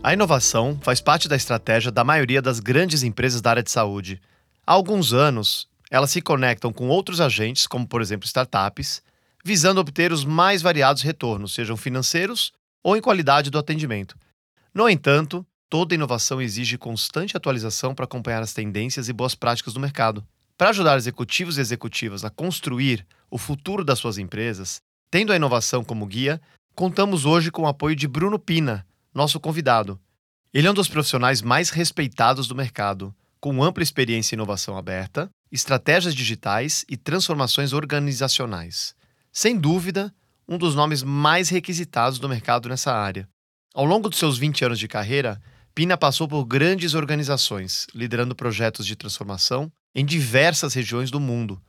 [0.00, 4.20] A inovação faz parte da estratégia da maioria das grandes empresas da área de saúde.
[4.64, 9.02] Há alguns anos, elas se conectam com outros agentes, como por exemplo startups,
[9.44, 14.16] visando obter os mais variados retornos, sejam financeiros ou em qualidade do atendimento.
[14.72, 19.80] No entanto, toda inovação exige constante atualização para acompanhar as tendências e boas práticas do
[19.80, 20.24] mercado.
[20.56, 25.82] Para ajudar executivos e executivas a construir o futuro das suas empresas, tendo a inovação
[25.82, 26.40] como guia,
[26.74, 28.86] contamos hoje com o apoio de Bruno Pina,
[29.18, 30.00] nosso convidado.
[30.54, 35.28] Ele é um dos profissionais mais respeitados do mercado, com ampla experiência em inovação aberta,
[35.50, 38.94] estratégias digitais e transformações organizacionais.
[39.32, 40.14] Sem dúvida,
[40.48, 43.28] um dos nomes mais requisitados do mercado nessa área.
[43.74, 45.42] Ao longo dos seus 20 anos de carreira,
[45.74, 51.60] Pina passou por grandes organizações, liderando projetos de transformação em diversas regiões do mundo.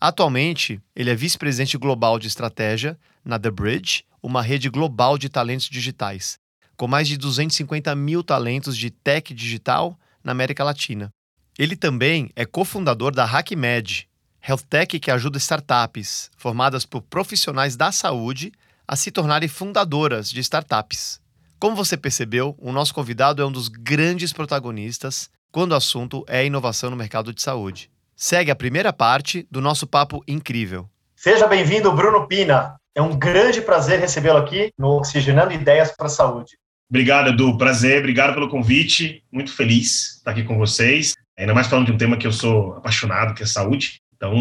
[0.00, 5.68] Atualmente, ele é vice-presidente global de estratégia na The Bridge, uma rede global de talentos
[5.68, 6.38] digitais,
[6.78, 11.10] com mais de 250 mil talentos de tech digital na América Latina.
[11.58, 14.08] Ele também é cofundador da HackMed,
[14.48, 18.52] health tech que ajuda startups formadas por profissionais da saúde
[18.86, 21.20] a se tornarem fundadoras de startups.
[21.58, 26.46] Como você percebeu, o nosso convidado é um dos grandes protagonistas quando o assunto é
[26.46, 27.90] inovação no mercado de saúde.
[28.14, 30.88] Segue a primeira parte do nosso papo incrível.
[31.16, 32.76] Seja bem-vindo, Bruno Pina.
[32.94, 36.56] É um grande prazer recebê-lo aqui no Oxigenando Ideias para a Saúde.
[36.90, 37.58] Obrigado, Edu.
[37.58, 39.22] Prazer, obrigado pelo convite.
[39.30, 41.12] Muito feliz estar aqui com vocês.
[41.38, 44.00] Ainda mais falando de um tema que eu sou apaixonado, que é saúde.
[44.16, 44.32] Então,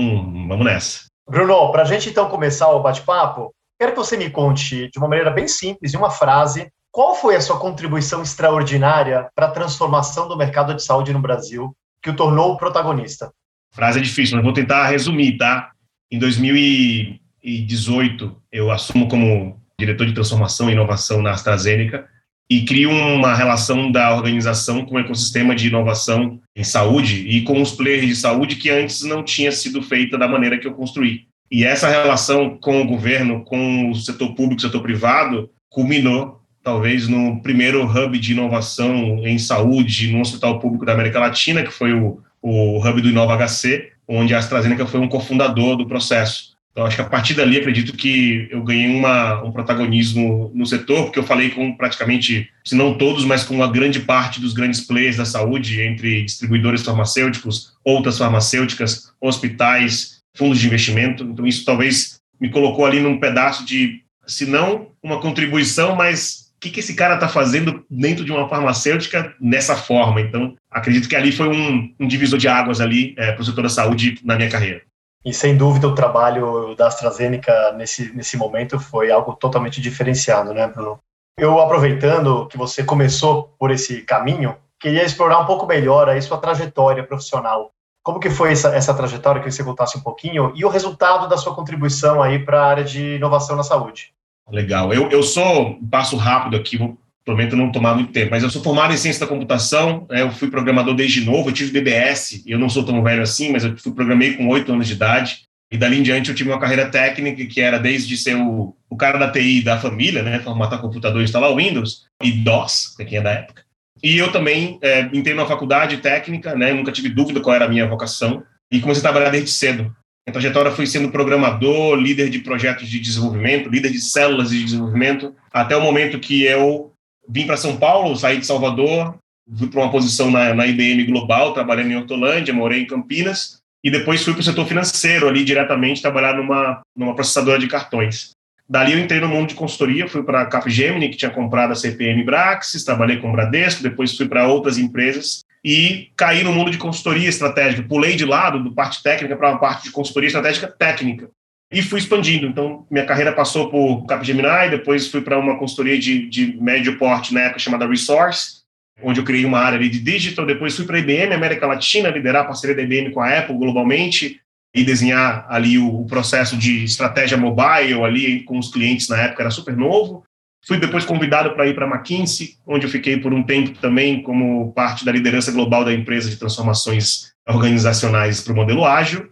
[0.47, 1.07] vamos nessa.
[1.29, 5.09] Bruno, para a gente então começar o bate-papo, quero que você me conte de uma
[5.09, 10.29] maneira bem simples, em uma frase, qual foi a sua contribuição extraordinária para a transformação
[10.29, 13.29] do mercado de saúde no Brasil, que o tornou protagonista?
[13.71, 15.71] Frase é difícil, mas vou tentar resumir, tá?
[16.09, 22.07] Em 2018, eu assumo como diretor de transformação e inovação na AstraZeneca
[22.49, 27.61] e crio uma relação da organização com o ecossistema de inovação em saúde e com
[27.61, 31.25] os players de saúde que antes não tinha sido feita da maneira que eu construí.
[31.51, 37.41] E essa relação com o governo, com o setor público, setor privado, culminou talvez no
[37.41, 42.19] primeiro hub de inovação em saúde no Hospital Público da América Latina, que foi o,
[42.41, 46.56] o hub do Inova HC, onde a AstraZeneca foi um cofundador do processo.
[46.77, 51.05] Então, acho que a partir dali, acredito que eu ganhei uma, um protagonismo no setor,
[51.05, 54.81] porque eu falei com praticamente, se não todos, mas com uma grande parte dos grandes
[54.81, 61.23] players da saúde, entre distribuidores farmacêuticos, outras farmacêuticas, hospitais, fundos de investimento.
[61.23, 66.59] Então, isso talvez me colocou ali num pedaço de, se não uma contribuição, mas o
[66.59, 70.21] que, que esse cara está fazendo dentro de uma farmacêutica nessa forma?
[70.21, 73.63] Então, acredito que ali foi um, um divisor de águas ali é, para o setor
[73.63, 74.83] da saúde na minha carreira.
[75.27, 80.65] E sem dúvida o trabalho da AstraZeneca nesse, nesse momento foi algo totalmente diferenciado, né,
[80.67, 81.01] Bruno?
[81.37, 86.37] Eu, aproveitando que você começou por esse caminho, queria explorar um pouco melhor aí sua
[86.37, 87.71] trajetória profissional.
[88.01, 91.35] Como que foi essa, essa trajetória, que você contasse um pouquinho, e o resultado da
[91.35, 94.13] sua contribuição aí para a área de inovação na saúde?
[94.49, 94.93] Legal.
[94.93, 98.63] Eu, eu sou, passo rápido aqui, vou prometo não tomar muito tempo, mas eu sou
[98.63, 102.57] formado em ciência da computação, né, eu fui programador desde novo, eu tive DBS, eu
[102.57, 105.99] não sou tão velho assim, mas eu programei com oito anos de idade, e dali
[105.99, 109.29] em diante eu tive uma carreira técnica que era desde ser o, o cara da
[109.29, 113.61] TI da família, né, formatar computador instalar Windows, e DOS, para quem é da época.
[114.01, 117.69] E eu também é, entrei na faculdade técnica, né, nunca tive dúvida qual era a
[117.69, 119.93] minha vocação, e comecei a trabalhar desde cedo.
[120.25, 125.35] A trajetória foi sendo programador, líder de projetos de desenvolvimento, líder de células de desenvolvimento,
[125.51, 126.93] até o momento que eu
[127.27, 129.15] vim para São Paulo, saí de Salvador,
[129.57, 133.91] fui para uma posição na, na IBM Global, trabalhando em Hortolândia, morei em Campinas, e
[133.91, 138.31] depois fui para o setor financeiro ali diretamente, trabalhar numa, numa processadora de cartões.
[138.69, 141.75] Dali eu entrei no mundo de consultoria, fui para a Capgemini, que tinha comprado a
[141.75, 146.69] CPM Braxis, trabalhei com o Bradesco, depois fui para outras empresas e caí no mundo
[146.69, 147.87] de consultoria estratégica.
[147.87, 151.29] Pulei de lado do parte técnica para uma parte de consultoria estratégica técnica
[151.71, 152.47] e fui expandindo.
[152.47, 157.33] Então, minha carreira passou por Capgemini, depois fui para uma consultoria de, de médio porte
[157.33, 158.61] na época chamada Resource,
[159.03, 160.45] onde eu criei uma área de digital.
[160.45, 163.57] Depois fui para a IBM América Latina, liderar a parceria da IBM com a Apple
[163.57, 164.39] globalmente
[164.73, 169.43] e desenhar ali o, o processo de estratégia mobile ali com os clientes na época
[169.43, 170.23] era super novo.
[170.65, 174.21] Fui depois convidado para ir para a McKinsey, onde eu fiquei por um tempo também
[174.21, 179.29] como parte da liderança global da empresa de transformações organizacionais para o modelo ágil.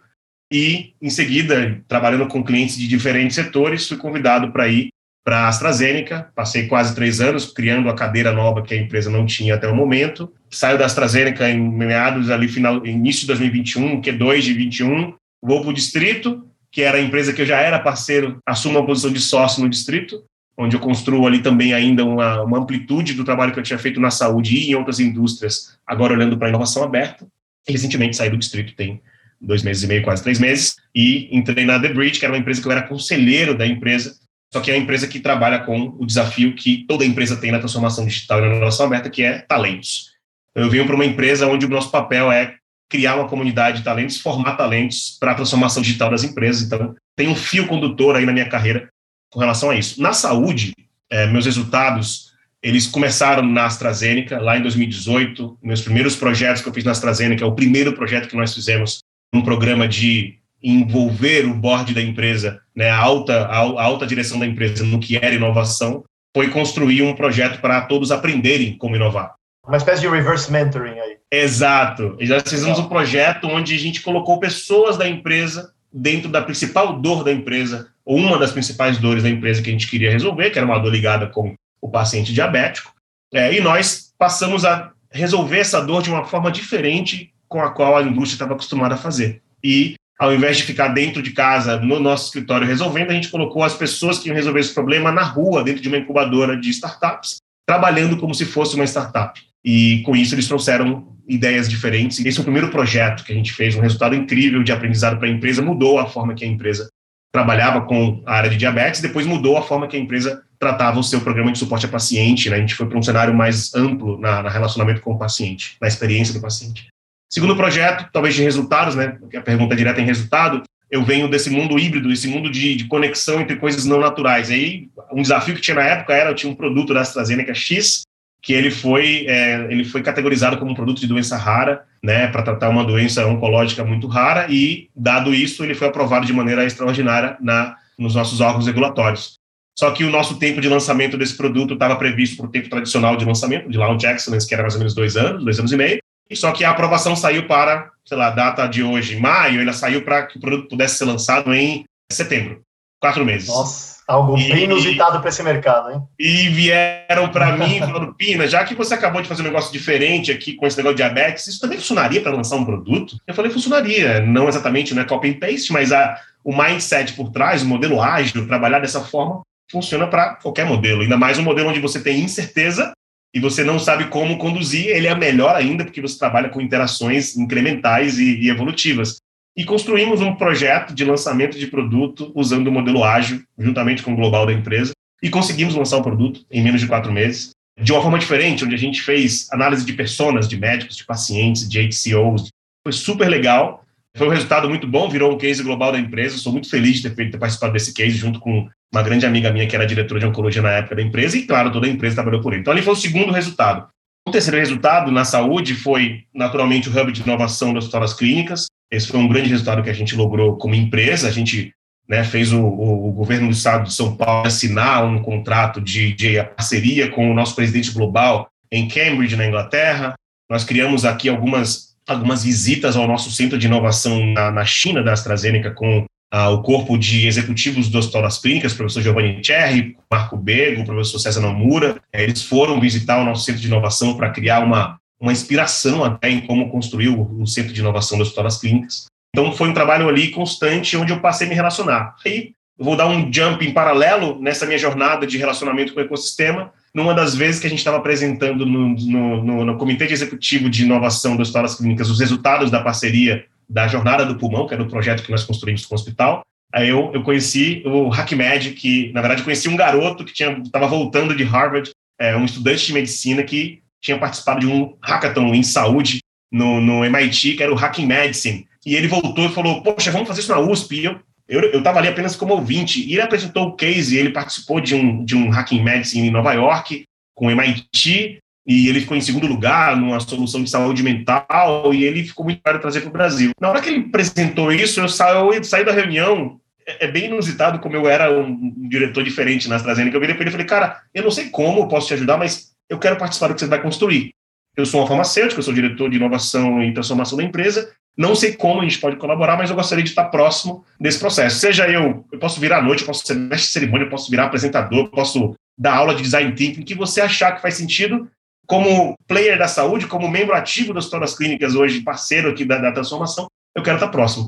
[0.51, 4.89] E, em seguida, trabalhando com clientes de diferentes setores, fui convidado para ir
[5.23, 6.29] para a AstraZeneca.
[6.35, 9.75] Passei quase três anos criando a cadeira nova que a empresa não tinha até o
[9.75, 10.31] momento.
[10.49, 15.15] Saio da AstraZeneca em meados ali, final, início de 2021, Q2 de 21.
[15.41, 18.85] Vou para o Distrito, que era a empresa que eu já era parceiro, assumo uma
[18.85, 20.23] posição de sócio no Distrito
[20.57, 23.99] onde eu construo ali também ainda uma, uma, amplitude do trabalho que eu tinha feito
[23.99, 27.27] na saúde e em outras indústrias, agora olhando para a inovação aberta.
[27.67, 29.01] Recentemente saí do distrito, tem
[29.45, 32.39] dois meses e meio, quase três meses, e entrei na The Bridge, que era uma
[32.39, 34.15] empresa que eu era conselheiro da empresa,
[34.53, 37.59] só que é uma empresa que trabalha com o desafio que toda empresa tem na
[37.59, 40.11] transformação digital e na inovação aberta, que é talentos.
[40.51, 42.55] Então, eu venho para uma empresa onde o nosso papel é
[42.89, 46.63] criar uma comunidade de talentos, formar talentos para a transformação digital das empresas.
[46.63, 48.87] Então, tem um fio condutor aí na minha carreira
[49.29, 50.01] com relação a isso.
[50.01, 50.73] Na saúde,
[51.09, 52.31] é, meus resultados,
[52.63, 55.59] eles começaram na AstraZeneca, lá em 2018.
[55.61, 58.99] Meus primeiros projetos que eu fiz na AstraZeneca, o primeiro projeto que nós fizemos,
[59.33, 64.47] um programa de envolver o board da empresa, né, a, alta, a, alta direção da
[64.47, 66.03] empresa no que era inovação,
[66.35, 69.35] foi construir um projeto para todos aprenderem como inovar.
[69.65, 71.17] Uma espécie de reverse mentoring aí.
[71.31, 72.15] Exato.
[72.19, 76.99] E nós fizemos um projeto onde a gente colocou pessoas da empresa dentro da principal
[76.99, 80.49] dor da empresa, ou uma das principais dores da empresa que a gente queria resolver,
[80.49, 82.93] que era uma dor ligada com o paciente diabético,
[83.33, 87.97] é, e nós passamos a resolver essa dor de uma forma diferente com a qual
[87.97, 89.41] a indústria estava acostumada a fazer.
[89.63, 93.63] E, ao invés de ficar dentro de casa, no nosso escritório resolvendo, a gente colocou
[93.63, 97.37] as pessoas que iam resolver esse problema na rua, dentro de uma incubadora de startups,
[97.67, 99.39] trabalhando como se fosse uma startup.
[99.63, 102.23] E, com isso, eles trouxeram ideias diferentes.
[102.23, 105.27] Esse é o primeiro projeto que a gente fez, um resultado incrível de aprendizado para
[105.27, 106.87] a empresa, mudou a forma que a empresa
[107.33, 111.03] trabalhava com a área de diabetes, depois mudou a forma que a empresa tratava o
[111.03, 112.55] seu programa de suporte a paciente, né?
[112.55, 115.87] A gente foi para um cenário mais amplo na, na, relacionamento com o paciente, na
[115.87, 116.87] experiência do paciente.
[117.35, 119.17] Segundo projeto, talvez de resultados, né?
[119.19, 122.77] Porque a pergunta é direta em resultado, eu venho desse mundo híbrido, esse mundo de,
[122.77, 124.49] de conexão entre coisas não naturais.
[124.49, 128.03] aí, um desafio que tinha na época era, eu tinha um produto da AstraZeneca X,
[128.41, 132.41] que ele foi, é, ele foi categorizado como um produto de doença rara, né, para
[132.41, 137.35] tratar uma doença oncológica muito rara, e, dado isso, ele foi aprovado de maneira extraordinária
[137.41, 139.33] na, nos nossos órgãos regulatórios.
[139.77, 143.17] Só que o nosso tempo de lançamento desse produto estava previsto para o tempo tradicional
[143.17, 145.75] de lançamento, de Launch Excellence, que era mais ou menos dois anos, dois anos e
[145.75, 145.99] meio,
[146.33, 150.03] só que a aprovação saiu para, sei lá, a data de hoje, maio, ela saiu
[150.03, 152.61] para que o produto pudesse ser lançado em setembro,
[152.99, 153.49] quatro meses.
[153.49, 153.95] Nossa.
[154.07, 156.01] Algo e, bem inusitado para esse mercado, hein?
[156.19, 160.31] E vieram para mim falando, Pina, já que você acabou de fazer um negócio diferente
[160.31, 163.17] aqui com esse negócio de diabetes, isso também funcionaria para lançar um produto?
[163.25, 164.21] Eu falei, funcionaria.
[164.21, 167.99] Não exatamente, não é copy and paste, mas a, o mindset por trás, o modelo
[167.99, 169.41] ágil, trabalhar dessa forma,
[169.71, 171.01] funciona para qualquer modelo.
[171.01, 172.91] Ainda mais um modelo onde você tem incerteza
[173.35, 177.35] e você não sabe como conduzir, ele é melhor ainda, porque você trabalha com interações
[177.35, 179.17] incrementais e, e evolutivas
[179.57, 184.15] e construímos um projeto de lançamento de produto usando o modelo ágil, juntamente com o
[184.15, 187.51] global da empresa, e conseguimos lançar o produto em menos de quatro meses,
[187.81, 191.67] de uma forma diferente, onde a gente fez análise de personas, de médicos, de pacientes,
[191.67, 192.47] de HCOs.
[192.85, 193.85] Foi super legal,
[194.15, 196.37] foi um resultado muito bom, virou um case global da empresa.
[196.37, 199.51] Sou muito feliz de ter, feito, ter participado desse case junto com uma grande amiga
[199.51, 202.15] minha que era diretora de oncologia na época da empresa, e claro, toda a empresa
[202.15, 202.61] trabalhou por ele.
[202.61, 203.87] Então, ali foi o segundo resultado.
[204.27, 208.67] O terceiro resultado na saúde foi, naturalmente, o hub de inovação das hospitais clínicas.
[208.89, 211.27] Esse foi um grande resultado que a gente logrou como empresa.
[211.27, 211.73] A gente
[212.07, 216.41] né, fez o, o, governo do estado de São Paulo assinar um contrato de, de
[216.43, 220.15] parceria com o nosso presidente global em Cambridge, na Inglaterra.
[220.49, 225.13] Nós criamos aqui algumas, algumas visitas ao nosso centro de inovação na, na China, da
[225.13, 226.05] AstraZeneca, com
[226.37, 230.81] ah, o corpo de executivos do Hospital das Clínicas, o professor Giovanni Cherry, Marco Bego,
[230.81, 234.99] o professor César Nomura, eles foram visitar o nosso centro de inovação para criar uma,
[235.17, 239.05] uma inspiração até em como construir o, o centro de inovação do Hospital das Clínicas.
[239.33, 242.15] Então, foi um trabalho ali constante onde eu passei a me relacionar.
[242.25, 246.03] Aí, eu vou dar um jump em paralelo nessa minha jornada de relacionamento com o
[246.03, 250.11] ecossistema, numa das vezes que a gente estava apresentando no, no, no, no Comitê de
[250.11, 254.67] Executivo de Inovação do Hospital das Clínicas os resultados da parceria da Jornada do Pulmão,
[254.67, 256.41] que era o projeto que nós construímos com o hospital.
[256.73, 261.35] Aí eu, eu conheci o HackMed, que, na verdade, conheci um garoto que estava voltando
[261.35, 266.19] de Harvard, é, um estudante de medicina que tinha participado de um hackathon em saúde
[266.51, 268.67] no, no MIT, que era o Hacking Medicine.
[268.85, 271.01] E ele voltou e falou, poxa, vamos fazer isso na USP.
[271.01, 271.05] E
[271.47, 273.03] eu estava ali apenas como ouvinte.
[273.07, 276.53] E ele apresentou o case, ele participou de um, de um Hacking Medicine em Nova
[276.53, 277.03] York,
[277.33, 282.03] com o MIT, e ele ficou em segundo lugar numa solução de saúde mental, e
[282.03, 283.51] ele ficou muito caro trazer para o Brasil.
[283.61, 287.25] Na hora que ele apresentou isso, eu saí, eu saí da reunião, é, é bem
[287.25, 290.15] inusitado como eu era um, diretor diferente na AstraZeneca.
[290.15, 292.37] Eu virei para ele e falei, cara, eu não sei como eu posso te ajudar,
[292.37, 294.33] mas eu quero participar do que você vai construir.
[294.75, 297.91] Eu sou uma farmacêutica, eu sou diretor de inovação e transformação da empresa.
[298.17, 301.59] Não sei como a gente pode colaborar, mas eu gostaria de estar próximo desse processo.
[301.59, 304.29] Seja eu, eu posso virar à noite, eu posso ser mestre de cerimônia, eu posso
[304.29, 308.29] virar apresentador, eu posso dar aula de design thinking, que você achar que faz sentido,
[308.65, 312.91] como player da saúde, como membro ativo das todas clínicas hoje, parceiro aqui da, da
[312.91, 314.47] transformação, eu quero estar próximo.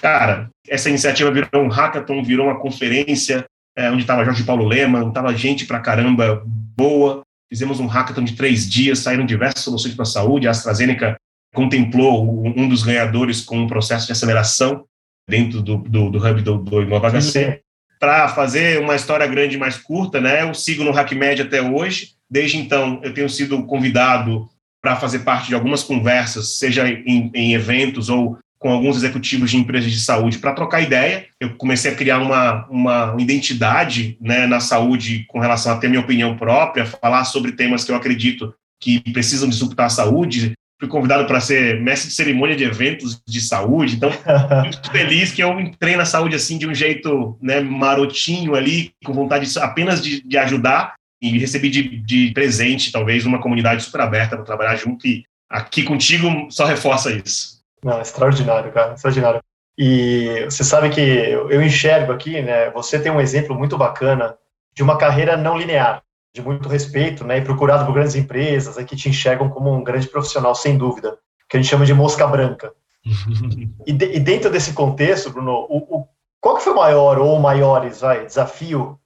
[0.00, 3.44] Cara, essa iniciativa virou um hackathon, virou uma conferência,
[3.76, 7.22] é, onde estava Jorge Paulo Lema, estava gente pra caramba boa.
[7.48, 10.46] Fizemos um hackathon de três dias, saíram diversas soluções para a saúde.
[10.46, 11.16] A AstraZeneca
[11.54, 14.84] contemplou um dos ganhadores com um processo de aceleração
[15.28, 17.62] dentro do, do, do hub do, do InovaHC.
[17.98, 22.15] Para fazer uma história grande mais curta, né, eu sigo no HackMed até hoje.
[22.30, 24.48] Desde então, eu tenho sido convidado
[24.82, 29.56] para fazer parte de algumas conversas, seja em, em eventos ou com alguns executivos de
[29.56, 31.26] empresas de saúde para trocar ideia.
[31.40, 36.00] Eu comecei a criar uma, uma identidade né, na saúde com relação a ter minha
[36.00, 40.52] opinião própria, falar sobre temas que eu acredito que precisam disruptar a saúde.
[40.78, 44.10] Fui convidado para ser mestre de cerimônia de eventos de saúde, então
[44.62, 49.12] muito feliz que eu entrei na saúde assim de um jeito né, marotinho ali, com
[49.12, 54.36] vontade apenas de, de ajudar e recebi de, de presente talvez uma comunidade super aberta
[54.36, 57.62] para trabalhar junto e aqui contigo só reforça isso.
[57.82, 59.40] Não, extraordinário, cara, extraordinário.
[59.78, 62.70] E você sabe que eu enxergo aqui, né?
[62.70, 64.36] Você tem um exemplo muito bacana
[64.74, 66.02] de uma carreira não linear,
[66.34, 67.38] de muito respeito, né?
[67.38, 71.18] E procurado por grandes empresas, que te enxergam como um grande profissional, sem dúvida,
[71.48, 72.72] que a gente chama de mosca branca.
[73.86, 76.08] e, de, e, dentro desse contexto, Bruno, o, o,
[76.40, 78.98] qual que foi o maior ou maiores vai, desafio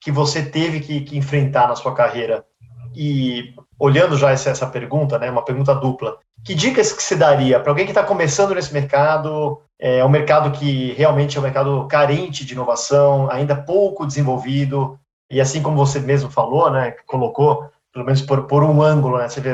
[0.00, 2.44] que você teve que, que enfrentar na sua carreira?
[2.94, 7.60] E olhando já essa, essa pergunta, né, uma pergunta dupla, que dicas que se daria
[7.60, 9.60] para alguém que está começando nesse mercado?
[9.78, 14.98] É um mercado que realmente é um mercado carente de inovação, ainda pouco desenvolvido,
[15.30, 19.28] e assim como você mesmo falou, né, colocou, pelo menos por, por um ângulo, né,
[19.28, 19.50] você vê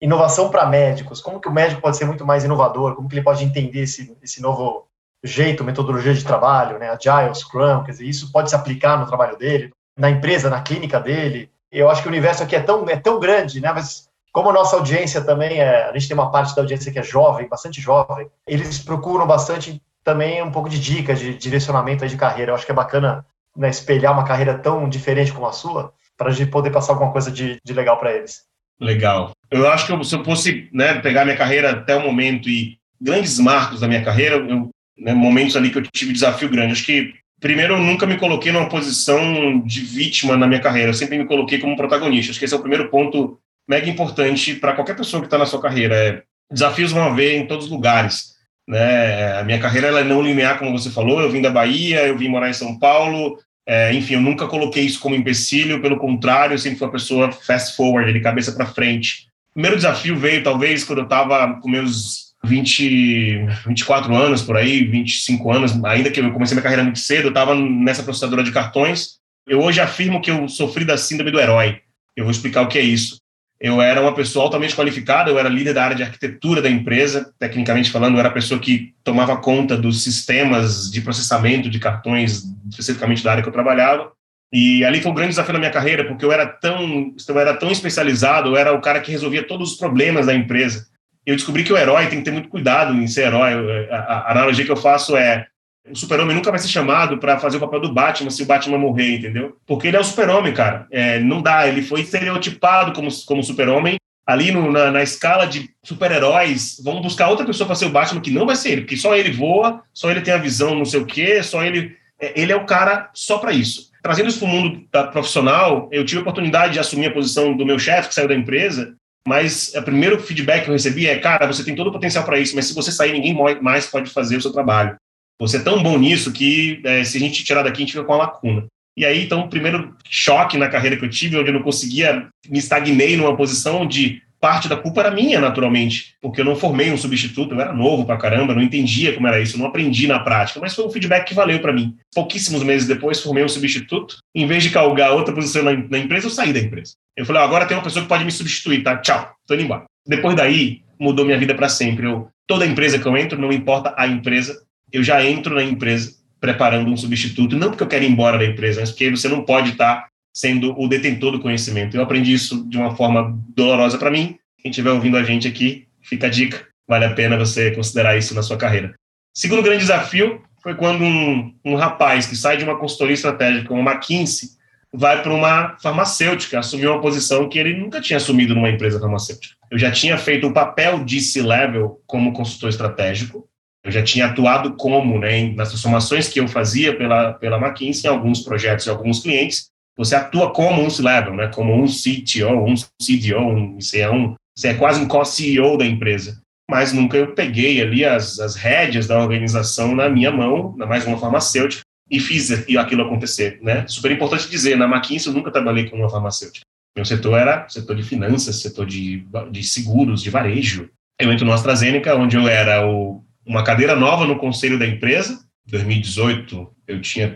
[0.00, 3.24] inovação para médicos, como que o médico pode ser muito mais inovador, como que ele
[3.24, 4.86] pode entender esse, esse novo
[5.22, 9.36] jeito, metodologia de trabalho, né, Agile, Scrum, quer dizer, isso pode se aplicar no trabalho
[9.36, 9.70] dele,
[10.00, 11.50] na empresa, na clínica dele.
[11.70, 14.52] Eu acho que o universo aqui é tão, é tão grande, né, mas como a
[14.52, 17.80] nossa audiência também é, a gente tem uma parte da audiência que é jovem, bastante
[17.80, 22.50] jovem, eles procuram bastante também um pouco de dicas de direcionamento de carreira.
[22.50, 23.26] Eu acho que é bacana
[23.56, 27.12] né, espelhar uma carreira tão diferente como a sua, para a gente poder passar alguma
[27.12, 28.42] coisa de, de legal para eles.
[28.80, 29.32] Legal.
[29.50, 32.78] Eu acho que eu, se eu fosse né, pegar minha carreira até o momento e
[33.00, 36.72] grandes marcos da minha carreira, eu, né, momentos ali que eu tive desafio grande.
[36.72, 40.94] Acho que, primeiro, eu nunca me coloquei numa posição de vítima na minha carreira, eu
[40.94, 42.30] sempre me coloquei como protagonista.
[42.30, 45.46] Acho que esse é o primeiro ponto mega importante para qualquer pessoa que está na
[45.46, 45.94] sua carreira.
[45.94, 48.34] É, desafios vão haver em todos os lugares.
[48.68, 49.38] Né?
[49.38, 51.20] A minha carreira ela é não linear, como você falou.
[51.20, 53.38] Eu vim da Bahia, eu vim morar em São Paulo.
[53.66, 55.80] É, enfim, eu nunca coloquei isso como empecilho.
[55.80, 59.28] Pelo contrário, eu sempre fui uma pessoa fast forward, de cabeça para frente.
[59.50, 64.84] O primeiro desafio veio, talvez, quando eu estava com meus 20, 24 anos, por aí,
[64.84, 68.52] 25 anos, ainda que eu comecei minha carreira muito cedo, eu estava nessa processadora de
[68.52, 69.18] cartões.
[69.46, 71.80] Eu hoje afirmo que eu sofri da síndrome do herói.
[72.16, 73.20] Eu vou explicar o que é isso
[73.60, 77.30] eu era uma pessoa altamente qualificada, eu era líder da área de arquitetura da empresa,
[77.38, 82.44] tecnicamente falando, eu era a pessoa que tomava conta dos sistemas de processamento de cartões,
[82.70, 84.12] especificamente da área que eu trabalhava.
[84.50, 87.54] E ali foi um grande desafio na minha carreira, porque eu era tão, eu era
[87.54, 90.86] tão especializado, eu era o cara que resolvia todos os problemas da empresa.
[91.26, 93.88] Eu descobri que o herói tem que ter muito cuidado em ser herói.
[93.90, 95.46] A, a analogia que eu faço é
[95.88, 98.78] o super-homem nunca vai ser chamado para fazer o papel do Batman se o Batman
[98.78, 99.56] morrer, entendeu?
[99.66, 100.86] Porque ele é o super-homem, cara.
[100.90, 103.96] É, não dá, ele foi estereotipado como, como super-homem.
[104.26, 108.20] Ali no, na, na, escala de super-heróis, vamos buscar outra pessoa para ser o Batman
[108.20, 110.84] que não vai ser ele, porque só ele voa, só ele tem a visão, não
[110.84, 111.96] sei o quê, só ele.
[112.20, 113.90] É, ele é o cara só para isso.
[114.02, 117.56] Trazendo isso para o mundo da, profissional, eu tive a oportunidade de assumir a posição
[117.56, 118.94] do meu chefe, que saiu da empresa,
[119.26, 122.38] mas o primeiro feedback que eu recebi é: cara, você tem todo o potencial para
[122.38, 124.96] isso, mas se você sair, ninguém mais pode fazer o seu trabalho.
[125.40, 128.04] Você é tão bom nisso que é, se a gente tirar daqui, a gente fica
[128.04, 128.66] com uma lacuna.
[128.96, 132.28] E aí, então, o primeiro choque na carreira que eu tive, onde eu não conseguia,
[132.48, 136.90] me estagnei numa posição de parte da culpa era minha, naturalmente, porque eu não formei
[136.90, 140.18] um substituto, eu era novo pra caramba, não entendia como era isso, não aprendi na
[140.18, 141.94] prática, mas foi um feedback que valeu para mim.
[142.14, 146.26] Pouquíssimos meses depois, formei um substituto, em vez de calgar outra posição na, na empresa,
[146.26, 146.94] eu saí da empresa.
[147.16, 148.96] Eu falei, agora tem uma pessoa que pode me substituir, tá?
[148.96, 149.84] Tchau, tô indo embora.
[150.06, 152.06] Depois daí, mudou minha vida para sempre.
[152.06, 156.18] Eu, toda empresa que eu entro, não importa a empresa, eu já entro na empresa
[156.40, 159.44] preparando um substituto, não porque eu quero ir embora da empresa, mas porque você não
[159.44, 161.96] pode estar sendo o detentor do conhecimento.
[161.96, 164.38] Eu aprendi isso de uma forma dolorosa para mim.
[164.58, 168.34] Quem estiver ouvindo a gente aqui, fica a dica, vale a pena você considerar isso
[168.34, 168.94] na sua carreira.
[169.34, 173.92] Segundo grande desafio, foi quando um, um rapaz que sai de uma consultoria estratégica uma
[173.92, 174.50] McKinsey
[174.92, 179.54] vai para uma farmacêutica, assumiu uma posição que ele nunca tinha assumido numa empresa farmacêutica.
[179.70, 183.48] Eu já tinha feito o papel de C-level como consultor estratégico,
[183.84, 188.12] eu já tinha atuado como, né, nas transformações que eu fazia pela, pela McKinsey, em
[188.12, 189.70] alguns projetos e alguns clientes,
[190.00, 194.74] você atua como um C-level, né, como um CTO, um CDO, um, um, você é
[194.74, 196.40] quase um co-CEO da empresa.
[196.70, 201.04] Mas nunca eu peguei ali as, as rédeas da organização na minha mão, na mais
[201.04, 203.86] uma farmacêutica, e fiz aquilo acontecer, né?
[203.86, 206.64] Super importante dizer, na McKinsey eu nunca trabalhei com uma farmacêutica.
[206.96, 210.88] Meu setor era setor de finanças, setor de, de seguros, de varejo.
[211.20, 215.44] Eu entro no AstraZeneca, onde eu era o, uma cadeira nova no conselho da empresa.
[215.66, 217.30] 2018, eu tinha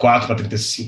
[0.00, 0.34] 34 para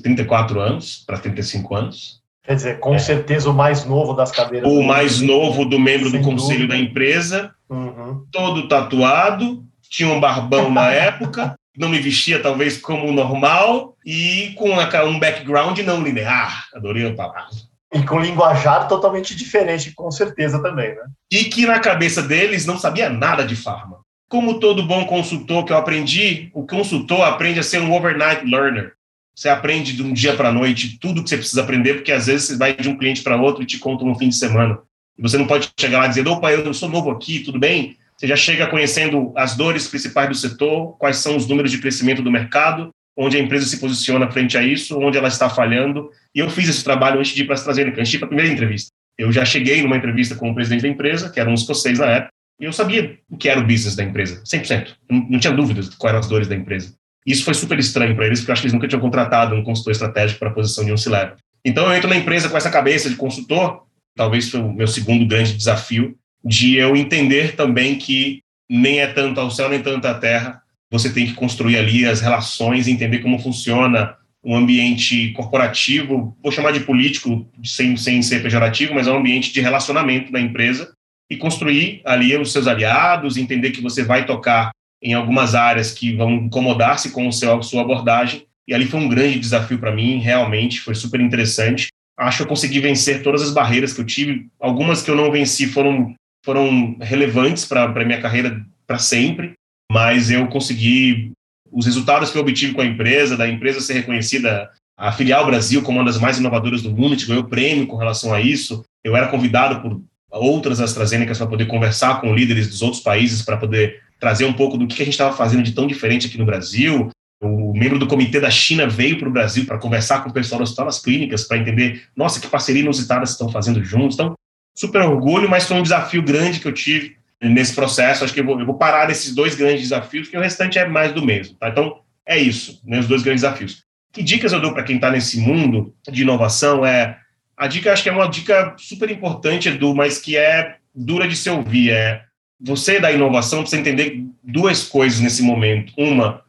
[0.02, 2.22] 34 anos, para 35 anos.
[2.44, 2.98] Quer dizer, com é.
[2.98, 4.68] certeza o mais novo das cadeiras.
[4.68, 6.74] O mais novo do membro do conselho dúvida.
[6.74, 8.24] da empresa, uhum.
[8.32, 14.70] todo tatuado, tinha um barbão na época, não me vestia talvez como normal e com
[14.70, 16.66] um background não linear.
[16.74, 17.50] Adorei a palavra.
[17.94, 21.02] E com linguajar totalmente diferente, com certeza também, né?
[21.30, 24.00] E que na cabeça deles não sabia nada de farma.
[24.28, 28.94] Como todo bom consultor que eu aprendi, o consultor aprende a ser um overnight learner.
[29.34, 32.26] Você aprende de um dia para a noite tudo que você precisa aprender, porque às
[32.26, 34.78] vezes você vai de um cliente para outro e te conta no fim de semana.
[35.18, 37.96] E você não pode chegar lá dizendo, opa, eu sou novo aqui, tudo bem?
[38.16, 42.22] Você já chega conhecendo as dores principais do setor, quais são os números de crescimento
[42.22, 46.10] do mercado, onde a empresa se posiciona frente a isso, onde ela está falhando.
[46.34, 48.26] E eu fiz esse trabalho antes de ir para a AstraZeneca, antes de ir para
[48.26, 48.90] a primeira entrevista.
[49.18, 52.06] Eu já cheguei numa entrevista com o presidente da empresa, que era um escocês na
[52.06, 54.94] época, e eu sabia o que era o business da empresa, 100%.
[55.10, 56.94] Não, não tinha dúvidas de quais eram as dores da empresa.
[57.26, 59.62] Isso foi super estranho para eles, porque eu acho que eles nunca tinham contratado um
[59.62, 61.36] consultor estratégico para a posição de um C-Level.
[61.64, 63.84] Então eu entro na empresa com essa cabeça de consultor,
[64.16, 69.40] talvez foi o meu segundo grande desafio, de eu entender também que nem é tanto
[69.40, 70.60] ao céu, nem tanto à terra.
[70.90, 76.72] Você tem que construir ali as relações, entender como funciona um ambiente corporativo, vou chamar
[76.72, 80.92] de político, sem, sem ser pejorativo, mas é um ambiente de relacionamento da empresa
[81.30, 84.70] e construir ali os seus aliados, entender que você vai tocar
[85.02, 88.46] em algumas áreas que vão incomodar-se com o seu, a sua abordagem.
[88.68, 91.88] E ali foi um grande desafio para mim, realmente, foi super interessante.
[92.16, 94.46] Acho que eu consegui vencer todas as barreiras que eu tive.
[94.60, 99.52] Algumas que eu não venci foram foram relevantes para a minha carreira para sempre,
[99.90, 101.30] mas eu consegui
[101.70, 105.82] os resultados que eu obtive com a empresa, da empresa ser reconhecida, a filial Brasil
[105.82, 108.84] como uma das mais inovadoras do mundo, a gente ganhou prêmio com relação a isso.
[109.02, 113.56] Eu era convidado por outras AstraZenecas para poder conversar com líderes dos outros países para
[113.56, 116.46] poder trazer um pouco do que a gente estava fazendo de tão diferente aqui no
[116.46, 117.10] Brasil.
[117.42, 120.60] O membro do comitê da China veio para o Brasil para conversar com o pessoal
[120.60, 124.14] das hospital clínicas, para entender, nossa, que parceria inusitada estão fazendo juntos.
[124.14, 124.34] Então,
[124.78, 128.22] super orgulho, mas foi um desafio grande que eu tive nesse processo.
[128.22, 130.86] Acho que eu vou, eu vou parar nesses dois grandes desafios, porque o restante é
[130.86, 131.56] mais do mesmo.
[131.56, 131.70] Tá?
[131.70, 133.82] Então, é isso, né, os dois grandes desafios.
[134.12, 136.86] Que dicas eu dou para quem está nesse mundo de inovação?
[136.86, 137.18] É
[137.56, 141.34] a dica, acho que é uma dica super importante, Edu, mas que é dura de
[141.34, 141.90] se ouvir.
[141.90, 142.22] É
[142.62, 145.92] você da inovação precisa entender duas coisas nesse momento.
[145.98, 146.42] Uma,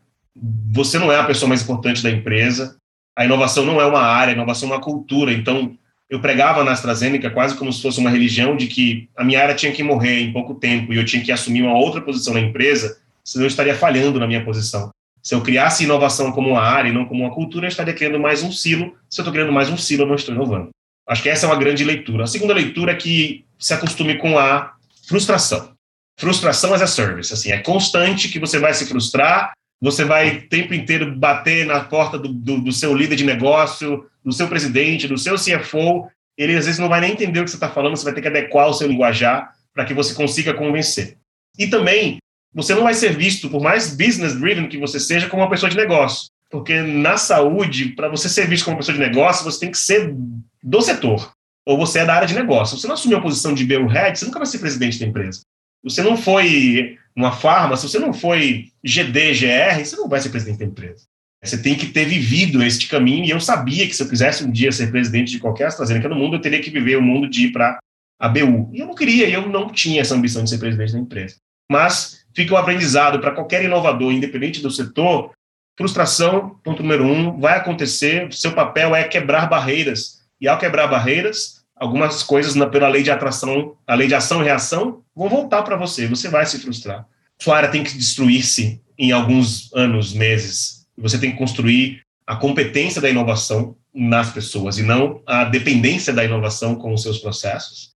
[0.71, 2.77] você não é a pessoa mais importante da empresa.
[3.15, 5.33] A inovação não é uma área, a inovação é uma cultura.
[5.33, 5.75] Então,
[6.09, 9.55] eu pregava na AstraZeneca quase como se fosse uma religião de que a minha área
[9.55, 12.39] tinha que morrer em pouco tempo e eu tinha que assumir uma outra posição na
[12.39, 14.91] empresa, senão eu estaria falhando na minha posição.
[15.23, 18.19] Se eu criasse inovação como uma área e não como uma cultura, eu estaria criando
[18.19, 18.93] mais um silo.
[19.09, 20.69] Se eu estou criando mais um silo, eu não estou inovando.
[21.07, 22.25] Acho que essa é uma grande leitura.
[22.25, 24.73] A segunda leitura é que se acostume com a
[25.07, 25.72] frustração.
[26.17, 30.47] Frustração as a service, assim, é constante que você vai se frustrar, você vai o
[30.47, 35.07] tempo inteiro bater na porta do, do, do seu líder de negócio, do seu presidente,
[35.07, 37.97] do seu CFO, ele às vezes não vai nem entender o que você está falando,
[37.97, 41.17] você vai ter que adequar o seu linguajar para que você consiga convencer.
[41.57, 42.17] E também,
[42.53, 45.69] você não vai ser visto, por mais business driven que você seja, como uma pessoa
[45.69, 46.29] de negócio.
[46.49, 49.77] Porque na saúde, para você ser visto como uma pessoa de negócio, você tem que
[49.77, 50.15] ser
[50.63, 51.33] do setor.
[51.65, 52.75] Ou você é da área de negócio.
[52.75, 55.05] Se você não assumir a posição de BU Head, você nunca vai ser presidente da
[55.05, 55.41] empresa.
[55.83, 60.29] Você não foi uma farma, se você não foi GD, GR, você não vai ser
[60.29, 61.05] presidente da empresa.
[61.43, 64.51] Você tem que ter vivido este caminho, e eu sabia que se eu quisesse um
[64.51, 67.47] dia ser presidente de qualquer AstraZeneca no mundo, eu teria que viver o mundo de
[67.47, 67.77] ir para
[68.17, 68.69] a BU.
[68.71, 71.35] E eu não queria, eu não tinha essa ambição de ser presidente da empresa.
[71.69, 75.31] Mas fica um aprendizado para qualquer inovador, independente do setor,
[75.77, 80.23] frustração, ponto número um, vai acontecer, seu papel é quebrar barreiras.
[80.39, 84.41] E ao quebrar barreiras, algumas coisas na, pela lei de atração, a lei de ação
[84.41, 87.05] e reação, vão voltar para você, você vai se frustrar.
[87.39, 93.01] Sua área tem que destruir-se em alguns anos, meses, você tem que construir a competência
[93.01, 97.91] da inovação nas pessoas e não a dependência da inovação com os seus processos.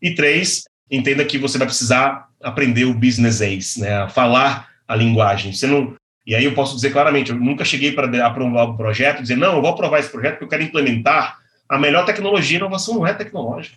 [0.00, 4.08] E três, entenda que você vai precisar aprender o business ace, né?
[4.08, 5.52] Falar a linguagem.
[5.52, 5.94] Você não,
[6.26, 9.56] e aí eu posso dizer claramente, eu nunca cheguei para aprovar um projeto, dizer, não,
[9.56, 12.58] eu vou aprovar esse projeto porque eu quero implementar a melhor tecnologia.
[12.58, 13.76] Inovação não é tecnológica.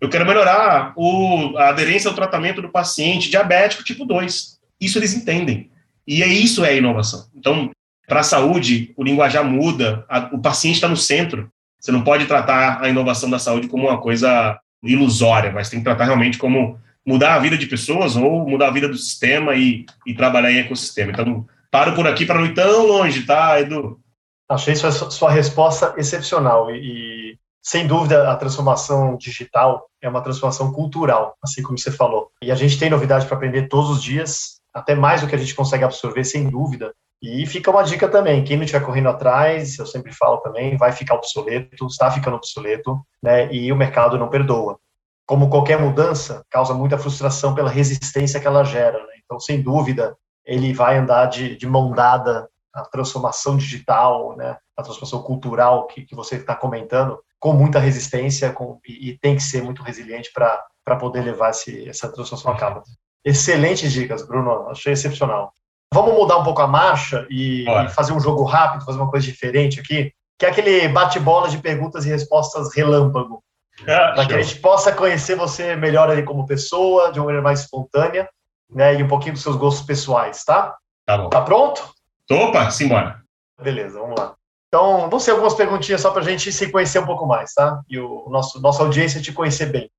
[0.00, 4.58] Eu quero melhorar o, a aderência ao tratamento do paciente diabético tipo 2.
[4.80, 5.70] Isso eles entendem.
[6.06, 7.26] E é isso é inovação.
[7.34, 7.70] Então,
[8.06, 11.50] para a saúde, o linguajar muda, a, o paciente está no centro.
[11.80, 15.84] Você não pode tratar a inovação da saúde como uma coisa ilusória, mas tem que
[15.84, 19.86] tratar realmente como mudar a vida de pessoas ou mudar a vida do sistema e,
[20.04, 21.12] e trabalhar em ecossistema.
[21.12, 24.00] Então, paro por aqui para não ir tão longe, tá, Edu?
[24.48, 30.72] Achei sua, sua resposta excepcional e, e, sem dúvida, a transformação digital é uma transformação
[30.72, 32.30] cultural, assim como você falou.
[32.40, 35.38] E a gente tem novidade para aprender todos os dias, até mais do que a
[35.38, 36.94] gente consegue absorver, sem dúvida.
[37.20, 40.92] E fica uma dica também, quem não estiver correndo atrás, eu sempre falo também, vai
[40.92, 44.78] ficar obsoleto, está ficando obsoleto, né, e o mercado não perdoa.
[45.26, 48.98] Como qualquer mudança, causa muita frustração pela resistência que ela gera.
[48.98, 49.14] Né?
[49.24, 54.82] Então, sem dúvida, ele vai andar de, de mão dada a transformação digital, né, a
[54.82, 59.42] transformação cultural que, que você está comentando, com muita resistência com, e, e, tem que
[59.42, 62.82] ser muito resiliente para poder levar esse, essa transformação a cabo.
[63.24, 65.52] Excelentes dicas, Bruno, achei excepcional.
[65.92, 69.26] Vamos mudar um pouco a marcha e, e fazer um jogo rápido, fazer uma coisa
[69.26, 73.42] diferente aqui, que é aquele bate-bola de perguntas e respostas relâmpago.
[73.82, 77.42] Ah, para que a gente possa conhecer você melhor ali como pessoa, de uma maneira
[77.42, 78.28] mais espontânea,
[78.70, 80.74] né, e um pouquinho dos seus gostos pessoais, tá?
[81.06, 81.28] Tá bom.
[81.28, 81.95] Tá pronto?
[82.30, 83.22] Opa, simbora.
[83.62, 84.34] Beleza, vamos lá.
[84.68, 87.80] Então, vão ser algumas perguntinhas só para a gente se conhecer um pouco mais, tá?
[87.88, 89.90] E o nosso nossa audiência te conhecer bem.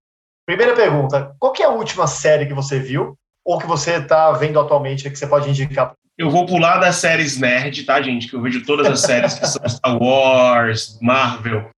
[0.46, 4.60] Primeira pergunta: qual é a última série que você viu ou que você está vendo
[4.60, 5.94] atualmente que você pode indicar?
[6.18, 8.28] Eu vou pular das séries nerd, tá, gente?
[8.28, 11.70] Que eu vejo todas as séries que são Star Wars, Marvel.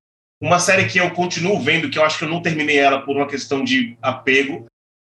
[0.42, 3.18] Uma série que eu continuo vendo, que eu acho que eu não terminei ela por
[3.18, 4.66] uma questão de apego,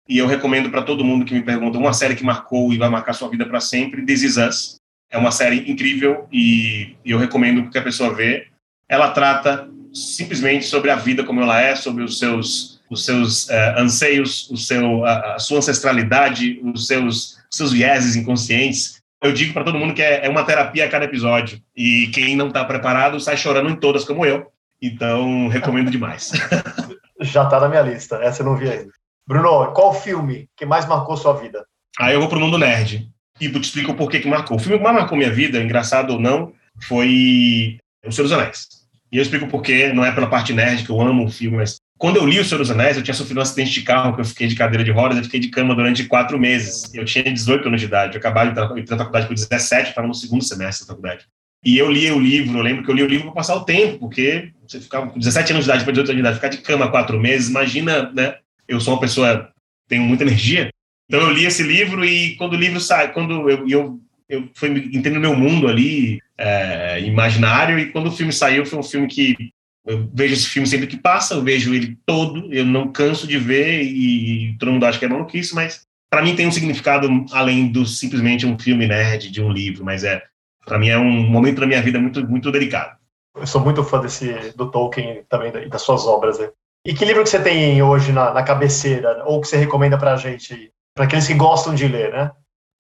[0.09, 2.88] e eu recomendo para todo mundo que me pergunta uma série que marcou e vai
[2.88, 4.80] marcar sua vida para sempre, This Is Us.
[5.11, 8.46] É uma série incrível e eu recomendo que a pessoa vê.
[8.88, 13.79] Ela trata simplesmente sobre a vida como ela é, sobre os seus os seus uh,
[13.79, 19.01] anseios, o seu a, a, sua ancestralidade, os seus os seus vieses inconscientes.
[19.23, 22.37] Eu digo para todo mundo que é, é, uma terapia a cada episódio e quem
[22.37, 24.51] não está preparado sai chorando em todas como eu.
[24.81, 26.33] Então recomendo demais.
[27.20, 28.16] Já está na minha lista.
[28.16, 28.92] Essa eu não vi ainda.
[29.27, 31.64] Bruno, qual filme que mais marcou sua vida?
[31.99, 33.09] Aí eu vou pro mundo nerd
[33.40, 34.57] e te explico por que que marcou.
[34.57, 38.68] O filme que mais marcou minha vida, engraçado ou não, foi O Senhor dos Anéis.
[39.12, 41.57] E eu explico por quê, não é pela parte nerd que eu amo o filme,
[41.57, 44.14] mas quando eu li O Senhor dos Anéis, eu tinha sofrido um acidente de carro,
[44.14, 46.92] que eu fiquei de cadeira de rodas, eu fiquei de cama durante quatro meses.
[46.94, 50.07] Eu tinha 18 anos de idade, eu acabei de entrar na faculdade com 17, estava
[50.07, 51.26] no segundo semestre da faculdade.
[51.62, 53.64] E eu li o livro, eu lembro que eu li o livro para passar o
[53.64, 56.48] tempo, porque você ficava com 17 anos de idade para 18 anos de idade, ficar
[56.48, 58.37] de cama quatro meses, imagina, né?
[58.66, 59.53] eu sou uma pessoa
[59.90, 60.70] tenho muita energia.
[61.11, 64.68] Então eu li esse livro e quando o livro sai, quando eu, eu, eu fui
[64.68, 69.37] entendendo meu mundo ali é, imaginário e quando o filme saiu foi um filme que
[69.85, 73.38] eu vejo esse filme sempre que passa, eu vejo ele todo, eu não canso de
[73.38, 77.73] ver e todo mundo acha que é maluquice, mas para mim tem um significado além
[77.73, 80.23] do simplesmente um filme nerd de um livro, mas é
[80.64, 82.96] para mim é um momento da minha vida muito muito delicado.
[83.35, 86.38] Eu sou muito fã desse do Tolkien também e das suas obras.
[86.38, 86.51] Né?
[86.87, 90.12] E que livro que você tem hoje na, na cabeceira, ou que você recomenda para
[90.12, 92.31] a gente, para aqueles que gostam de ler, né?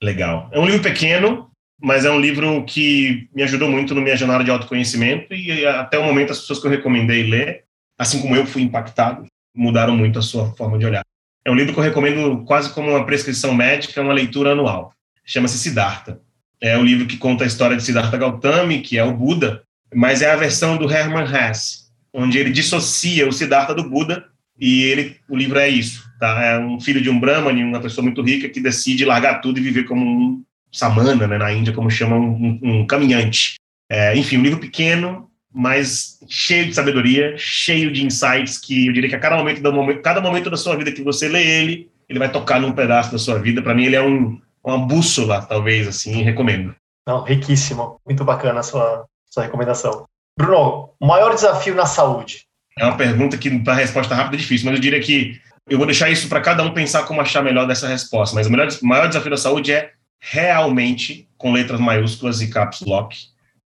[0.02, 0.48] Legal.
[0.52, 4.44] É um livro pequeno, mas é um livro que me ajudou muito na minha jornada
[4.44, 7.64] de autoconhecimento e até o momento as pessoas que eu recomendei ler,
[7.98, 11.02] assim como eu fui impactado, mudaram muito a sua forma de olhar.
[11.44, 14.92] É um livro que eu recomendo quase como uma prescrição médica, uma leitura anual.
[15.24, 16.20] Chama-se Siddhartha.
[16.60, 19.62] É um livro que conta a história de Siddhartha Gautami, que é o Buda,
[19.94, 24.29] mas é a versão do Hermann Hesse, onde ele dissocia o Siddhartha do Buda
[24.60, 26.44] e ele, o livro é isso, tá?
[26.44, 29.62] É um filho de um Brahmani, uma pessoa muito rica que decide largar tudo e
[29.62, 33.54] viver como um samana, né, na Índia, como chamam um, um caminhante.
[33.90, 39.08] É, enfim, um livro pequeno, mas cheio de sabedoria, cheio de insights que eu diria
[39.08, 42.18] que a cada momento, momento, cada momento da sua vida que você lê ele, ele
[42.18, 43.62] vai tocar num pedaço da sua vida.
[43.62, 46.74] Para mim, ele é um, uma bússola, talvez, assim, recomendo.
[47.06, 48.00] Não, riquíssimo.
[48.06, 50.04] Muito bacana a sua, sua recomendação.
[50.38, 52.46] Bruno, maior desafio na saúde?
[52.80, 55.38] É uma pergunta que, para resposta rápida, é difícil, mas eu diria que
[55.68, 58.34] eu vou deixar isso para cada um pensar como achar melhor dessa resposta.
[58.34, 63.14] Mas o melhor, maior desafio da saúde é realmente, com letras maiúsculas e caps lock,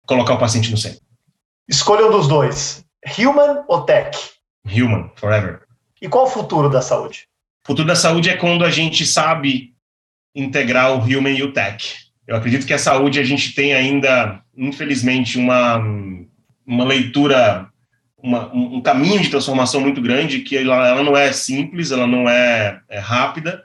[0.08, 1.02] colocar o paciente no centro.
[1.70, 2.84] Escolha um dos dois:
[3.16, 4.18] human ou tech?
[4.66, 5.62] Human, forever.
[6.02, 7.28] E qual o futuro da saúde?
[7.64, 9.76] O futuro da saúde é quando a gente sabe
[10.34, 11.96] integrar o human e o tech.
[12.28, 15.78] Eu acredito que a saúde a gente tem ainda, infelizmente, uma
[16.66, 17.70] uma leitura,
[18.22, 22.28] uma, um caminho de transformação muito grande, que ela, ela não é simples, ela não
[22.28, 23.64] é, é rápida,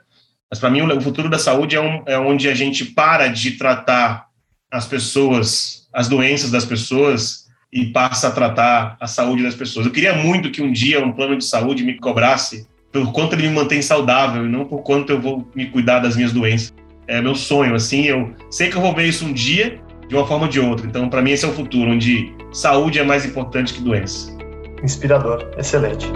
[0.49, 3.51] Mas para mim, o futuro da saúde é, um, é onde a gente para de
[3.51, 4.27] tratar
[4.69, 9.85] as pessoas, as doenças das pessoas e passa a tratar a saúde das pessoas.
[9.85, 13.47] Eu queria muito que um dia um plano de saúde me cobrasse por quanto ele
[13.47, 16.73] me mantém saudável e não por quanto eu vou me cuidar das minhas doenças.
[17.07, 20.27] É meu sonho, assim, eu sei que eu vou ver isso um dia de uma
[20.27, 20.85] forma ou de outra.
[20.85, 24.40] Então, para mim, esse é o futuro, onde saúde é mais importante que doença.
[24.83, 26.07] Inspirador, excelente.